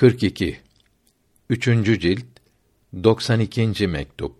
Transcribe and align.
42 0.00 0.60
Üçüncü 1.50 2.00
cilt 2.00 2.24
92. 3.04 3.86
mektup 3.86 4.34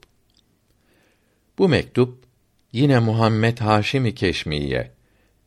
Bu 1.58 1.68
mektup 1.68 2.24
yine 2.72 2.98
Muhammed 2.98 3.58
Haşimi 3.58 4.14
Keşmiye 4.14 4.92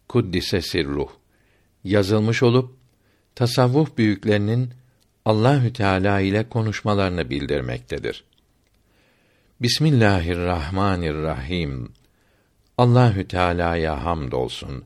kuddise 0.08 0.62
sirruh 0.62 1.10
yazılmış 1.84 2.44
olup 2.44 2.76
tasavvuf 3.36 3.98
büyüklerinin 3.98 4.74
Allahü 5.26 5.74
Teala 5.74 6.20
ile 6.20 6.50
konuşmalarını 6.50 7.30
bildirmektedir. 7.30 8.24
Bismillahirrahmanirrahim. 9.62 11.92
Allahü 12.78 13.28
Teala'ya 13.28 14.06
hamdolsun. 14.06 14.86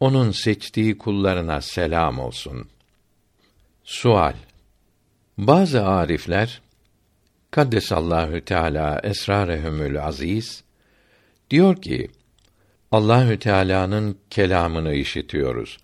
Onun 0.00 0.30
seçtiği 0.30 0.98
kullarına 0.98 1.60
selam 1.60 2.18
olsun. 2.18 2.68
Sual 3.84 4.34
Bazı 5.38 5.86
arifler 5.86 6.62
Kaddesallahu 7.50 8.40
Teala 8.40 9.00
esrarehumül 9.04 10.04
aziz 10.04 10.64
diyor 11.50 11.82
ki 11.82 12.10
Allahü 12.92 13.38
Teala'nın 13.38 14.18
kelamını 14.30 14.94
işitiyoruz 14.94 15.78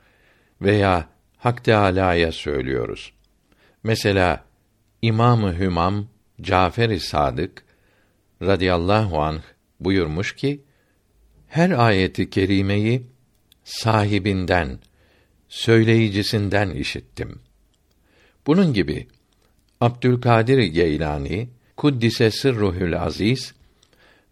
veya 0.63 1.09
Hak 1.37 1.65
Teala'ya 1.65 2.33
söylüyoruz. 2.33 3.13
Mesela 3.83 4.45
İmamı 5.03 5.59
Hümam 5.59 6.09
Cafer-i 6.41 7.01
Sadık 7.01 7.65
radıyallahu 8.43 9.23
anh 9.23 9.43
buyurmuş 9.80 10.37
ki 10.37 10.65
her 11.49 11.71
ayeti 11.71 12.30
kerimeyi 12.30 13.07
sahibinden, 13.65 14.79
söyleyicisinden 15.49 16.71
işittim. 16.71 17.41
Bunun 18.47 18.73
gibi 18.73 19.09
Abdülkadir 19.80 20.59
Geylani 20.59 21.48
kuddise 21.77 22.30
sırruhül 22.30 23.02
aziz 23.02 23.55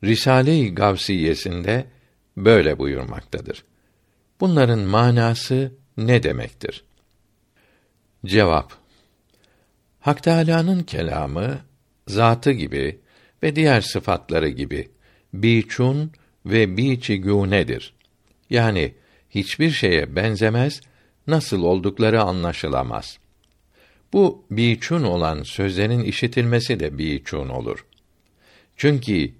Risale-i 0.04 0.74
Gavsiyesinde 0.74 1.86
böyle 2.36 2.78
buyurmaktadır. 2.78 3.64
Bunların 4.40 4.78
manası 4.78 5.72
ne 5.96 6.22
demektir? 6.22 6.84
Cevap 8.26 8.72
Hak 10.00 10.22
Teâlâ'nın 10.22 10.82
kelamı 10.82 11.58
zatı 12.06 12.50
gibi 12.52 13.00
ve 13.42 13.56
diğer 13.56 13.80
sıfatları 13.80 14.48
gibi 14.48 14.90
biçun 15.34 16.12
ve 16.46 16.76
biçigûnedir. 16.76 17.94
Yani 18.50 18.94
hiçbir 19.30 19.70
şeye 19.70 20.16
benzemez, 20.16 20.80
nasıl 21.26 21.62
oldukları 21.62 22.22
anlaşılamaz. 22.22 23.18
Bu 24.12 24.44
biçun 24.50 25.02
olan 25.02 25.42
sözlerin 25.42 26.04
işitilmesi 26.04 26.80
de 26.80 26.98
biçun 26.98 27.48
olur. 27.48 27.86
Çünkü 28.76 29.30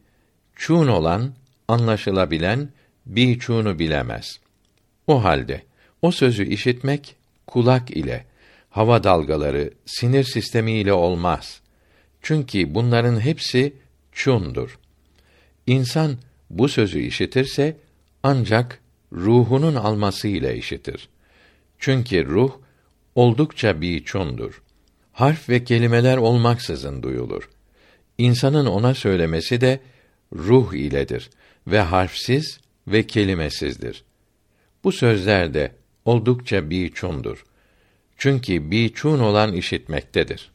çun 0.57 0.89
olan 0.89 1.35
anlaşılabilen 1.69 2.69
biçunu 3.07 3.79
bilemez. 3.79 4.41
O 5.07 5.25
halde 5.25 5.63
o 6.03 6.11
sözü 6.11 6.45
işitmek 6.45 7.17
kulak 7.47 7.91
ile, 7.91 8.25
hava 8.71 9.05
dalgaları, 9.05 9.71
sinir 9.87 10.25
sistemi 10.25 10.73
ile 10.73 10.93
olmaz. 10.93 11.61
Çünkü 12.23 12.75
bunların 12.75 13.21
hepsi 13.21 13.73
çundur. 14.13 14.79
İnsan 15.67 16.17
bu 16.51 16.69
sözü 16.69 17.01
işitirse 17.01 17.77
ancak 18.23 18.81
ruhunun 19.13 19.75
alması 19.75 20.29
ile 20.29 20.57
işitir. 20.57 21.09
Çünkü 21.79 22.27
ruh 22.27 22.53
oldukça 23.19 23.81
biçundur. 23.81 24.63
Harf 25.13 25.49
ve 25.49 25.65
kelimeler 25.65 26.17
olmaksızın 26.17 27.03
duyulur. 27.03 27.51
İnsanın 28.19 28.67
ona 28.67 28.95
söylemesi 28.95 29.61
de 29.61 29.81
ruh 30.33 30.75
iledir 30.75 31.31
ve 31.67 31.81
harfsiz 31.81 32.61
ve 32.89 33.07
kelimesizdir. 33.07 34.05
Bu 34.85 34.93
sözler 34.93 35.55
de 35.55 35.75
oldukça 36.05 36.71
biçundur. 36.71 37.45
Çünkü 38.17 38.71
biçun 38.71 39.21
olan 39.21 39.53
işitmektedir. 39.53 40.51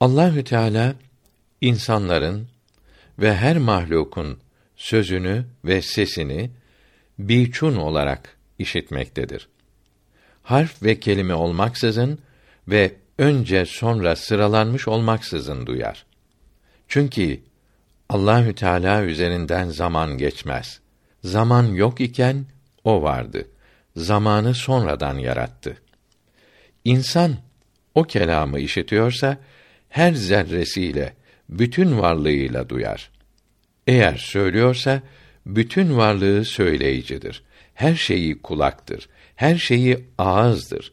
Allahü 0.00 0.44
Teala 0.44 0.94
insanların 1.60 2.48
ve 3.18 3.34
her 3.34 3.58
mahlukun 3.58 4.38
sözünü 4.76 5.44
ve 5.64 5.82
sesini 5.82 6.50
biçun 7.18 7.76
olarak 7.76 8.36
işitmektedir. 8.58 9.51
Harf 10.42 10.82
ve 10.82 11.00
kelime 11.00 11.34
olmaksızın 11.34 12.18
ve 12.68 12.94
önce 13.18 13.66
sonra 13.66 14.16
sıralanmış 14.16 14.88
olmaksızın 14.88 15.66
duyar. 15.66 16.06
Çünkü 16.88 17.40
Allahü 18.08 18.54
Teala 18.54 19.02
üzerinden 19.04 19.68
zaman 19.68 20.18
geçmez. 20.18 20.80
Zaman 21.24 21.66
yok 21.66 22.00
iken 22.00 22.46
o 22.84 23.02
vardı. 23.02 23.48
Zamanı 23.96 24.54
sonradan 24.54 25.18
yarattı. 25.18 25.76
İnsan 26.84 27.36
o 27.94 28.02
kelamı 28.02 28.60
işitiyorsa 28.60 29.36
her 29.88 30.12
zerresiyle, 30.12 31.14
bütün 31.48 31.98
varlığıyla 31.98 32.68
duyar. 32.68 33.10
Eğer 33.86 34.16
söylüyorsa 34.16 35.02
bütün 35.46 35.96
varlığı 35.96 36.44
söyleyicidir. 36.44 37.42
Her 37.74 37.94
şeyi 37.94 38.42
kulaktır. 38.42 39.08
Her 39.36 39.56
şeyi 39.56 40.04
ağızdır. 40.18 40.92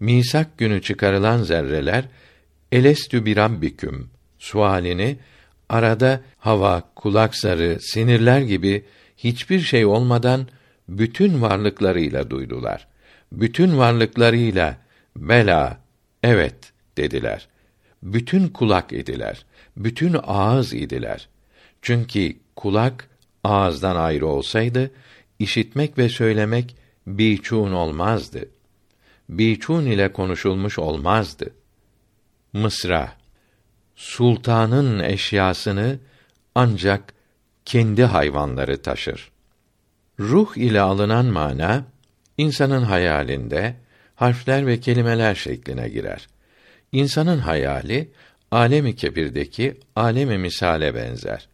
Misak 0.00 0.58
günü 0.58 0.82
çıkarılan 0.82 1.42
zerreler 1.42 2.04
elestü 2.72 3.26
bir 3.26 3.36
rabbiküm 3.36 4.10
sualini 4.38 5.18
arada 5.68 6.20
hava, 6.38 6.82
kulak 6.96 7.36
zarı, 7.36 7.78
sinirler 7.80 8.40
gibi 8.40 8.84
hiçbir 9.16 9.60
şey 9.60 9.86
olmadan 9.86 10.48
bütün 10.88 11.42
varlıklarıyla 11.42 12.30
duydular. 12.30 12.86
Bütün 13.32 13.78
varlıklarıyla 13.78 14.76
bela, 15.16 15.78
evet 16.22 16.72
dediler. 16.96 17.48
Bütün 18.02 18.48
kulak 18.48 18.92
idiler. 18.92 19.44
Bütün 19.76 20.16
ağız 20.26 20.74
idiler. 20.74 21.28
Çünkü 21.82 22.36
kulak 22.56 23.08
ağızdan 23.46 23.96
ayrı 23.96 24.26
olsaydı 24.26 24.90
işitmek 25.38 25.98
ve 25.98 26.08
söylemek 26.08 26.76
biçun 27.06 27.72
olmazdı. 27.72 28.48
Biçun 29.28 29.86
ile 29.86 30.12
konuşulmuş 30.12 30.78
olmazdı. 30.78 31.50
Mısra 32.52 33.12
Sultanın 33.96 35.00
eşyasını 35.00 35.98
ancak 36.54 37.14
kendi 37.64 38.04
hayvanları 38.04 38.82
taşır. 38.82 39.30
Ruh 40.20 40.56
ile 40.56 40.80
alınan 40.80 41.26
mana 41.26 41.84
insanın 42.38 42.82
hayalinde 42.82 43.76
harfler 44.14 44.66
ve 44.66 44.80
kelimeler 44.80 45.34
şekline 45.34 45.88
girer. 45.88 46.28
İnsanın 46.92 47.38
hayali 47.38 48.10
alemi 48.50 48.96
kebirdeki 48.96 49.80
alemi 49.96 50.38
misale 50.38 50.94
benzer. 50.94 51.48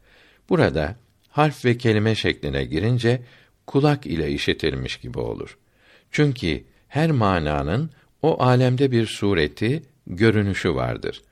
Burada 0.48 0.96
harf 1.32 1.64
ve 1.64 1.78
kelime 1.78 2.14
şekline 2.14 2.64
girince 2.64 3.22
kulak 3.66 4.06
ile 4.06 4.30
işitilmiş 4.30 4.96
gibi 4.96 5.18
olur. 5.18 5.58
Çünkü 6.10 6.64
her 6.88 7.10
mananın 7.10 7.90
o 8.22 8.42
alemde 8.42 8.90
bir 8.90 9.06
sureti, 9.06 9.82
görünüşü 10.06 10.74
vardır. 10.74 11.22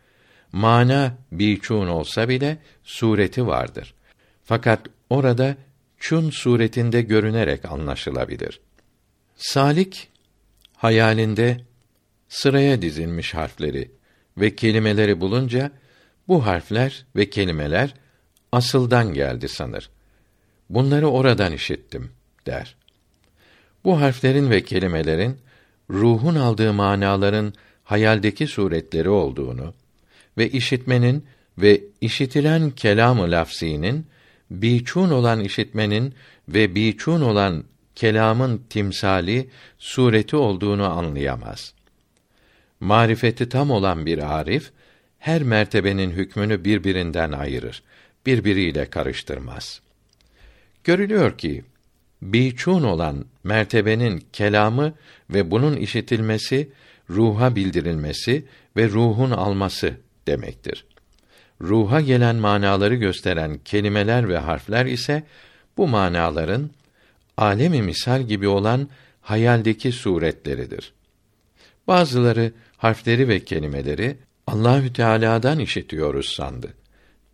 Mana 0.53 1.19
biçun 1.33 1.89
olsa 1.89 2.29
bile 2.29 2.59
sureti 2.85 3.47
vardır. 3.47 3.95
Fakat 4.45 4.81
orada 5.11 5.57
çun 5.99 6.31
suretinde 6.31 7.03
görünerek 7.03 7.65
anlaşılabilir. 7.65 8.61
Salik 9.37 10.09
hayalinde 10.77 11.61
sıraya 12.29 12.83
dizilmiş 12.83 13.35
harfleri 13.35 13.91
ve 14.37 14.57
kelimeleri 14.57 15.21
bulunca 15.21 15.71
bu 16.29 16.47
harfler 16.47 17.07
ve 17.17 17.31
kelimeler 17.31 17.95
asıldan 18.53 19.15
geldi 19.15 19.49
sanır. 19.49 19.91
Bunları 20.71 21.09
oradan 21.09 21.53
işittim 21.53 22.11
der. 22.47 22.77
Bu 23.85 24.01
harflerin 24.01 24.51
ve 24.51 24.63
kelimelerin 24.63 25.39
ruhun 25.91 26.35
aldığı 26.35 26.73
manaların 26.73 27.53
hayaldeki 27.85 28.47
suretleri 28.47 29.09
olduğunu 29.09 29.75
ve 30.39 30.51
işitmenin 30.51 31.27
ve 31.59 31.81
işitilen 32.01 32.71
kelamı 32.71 33.31
lafzinin 33.31 34.07
biçun 34.51 35.11
olan 35.11 35.41
işitmenin 35.41 36.15
ve 36.49 36.75
biçun 36.75 37.21
olan 37.21 37.65
kelamın 37.95 38.65
timsali 38.71 39.49
sureti 39.79 40.37
olduğunu 40.37 40.91
anlayamaz. 40.99 41.75
Marifeti 42.81 43.49
tam 43.49 43.71
olan 43.71 44.07
bir 44.07 44.39
arif 44.39 44.71
her 45.19 45.43
mertebenin 45.43 46.11
hükmünü 46.11 46.65
birbirinden 46.65 47.33
ayırır, 47.33 47.83
birbiriyle 48.27 48.91
karıştırmaz. 48.91 49.81
Görülüyor 50.85 51.39
ki 51.39 51.65
biçun 52.23 52.83
olan 52.83 53.25
mertebenin 53.45 54.25
kelamı 54.33 54.95
ve 55.31 55.51
bunun 55.51 55.77
işitilmesi 55.77 56.71
ruha 57.11 57.57
bildirilmesi 57.57 58.45
ve 58.77 58.89
ruhun 58.89 59.31
alması 59.31 59.95
demektir. 60.27 60.85
Ruha 61.61 62.01
gelen 62.01 62.37
manaları 62.37 62.95
gösteren 62.95 63.59
kelimeler 63.65 64.29
ve 64.29 64.39
harfler 64.39 64.87
ise 64.87 65.23
bu 65.77 65.89
manaların 65.89 66.71
alemi 67.37 67.83
misal 67.83 68.23
gibi 68.23 68.49
olan 68.49 68.89
hayaldeki 69.21 69.93
suretleridir. 69.93 70.93
Bazıları 71.87 72.53
harfleri 72.77 73.29
ve 73.29 73.41
kelimeleri 73.41 74.17
Allahü 74.47 74.93
Teala'dan 74.93 75.59
işitiyoruz 75.59 76.29
sandı. 76.29 76.75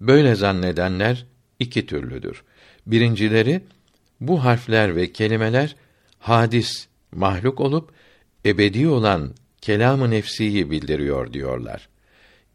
Böyle 0.01 0.35
zannedenler 0.35 1.27
iki 1.59 1.87
türlüdür. 1.87 2.43
Birincileri 2.87 3.61
bu 4.21 4.45
harfler 4.45 4.97
ve 4.97 5.13
kelimeler 5.13 5.77
hadis, 6.19 6.87
mahluk 7.13 7.61
olup 7.61 7.91
ebedi 8.47 8.89
olan 8.89 9.35
kelamı 9.61 10.11
nefsiyi 10.11 10.71
bildiriyor 10.71 11.33
diyorlar. 11.33 11.89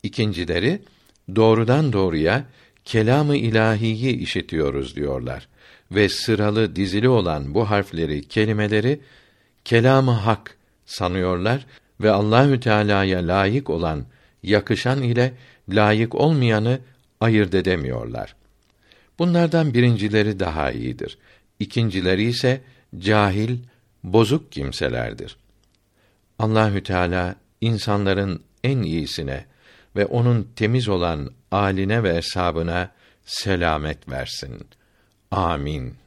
İkincileri 0.04 0.82
doğrudan 1.36 1.94
doğruya 1.94 2.46
kelamı 2.86 3.38
ilahiyi 3.38 4.18
işitiyoruz 4.18 4.96
diyorlar 4.96 5.48
ve 5.92 6.10
sıralı 6.10 6.76
dizili 6.76 7.10
olan 7.10 7.54
bu 7.54 7.70
harfleri, 7.70 8.28
kelimeleri 8.28 9.00
kelamı 9.66 10.12
hak 10.12 10.58
sanıyorlar 10.86 11.66
ve 12.02 12.12
Allahü 12.12 12.60
Teala'ya 12.60 13.28
layık 13.28 13.70
olan, 13.70 14.06
yakışan 14.44 15.02
ile 15.04 15.34
layık 15.70 16.16
olmayanı 16.16 16.80
ayırt 17.22 17.56
edemiyorlar. 17.56 18.36
Bunlardan 19.20 19.74
birincileri 19.74 20.40
daha 20.40 20.72
iyidir. 20.72 21.18
İkincileri 21.60 22.24
ise 22.24 22.62
cahil, 22.98 23.58
bozuk 24.04 24.52
kimselerdir. 24.52 25.38
Allahü 26.40 26.84
Teala 26.84 27.36
insanların 27.62 28.44
en 28.64 28.82
iyisine 28.82 29.46
ve 29.96 30.06
onun 30.06 30.52
temiz 30.56 30.88
olan 30.88 31.32
aline 31.52 32.04
ve 32.04 32.16
hesabına 32.16 32.92
selamet 33.26 34.10
versin. 34.10 34.68
Amin. 35.32 36.01